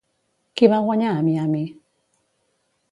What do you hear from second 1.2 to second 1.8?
Miami?